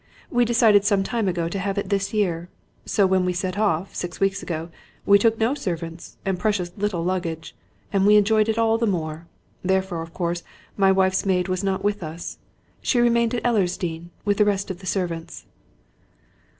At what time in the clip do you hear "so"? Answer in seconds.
2.87-3.05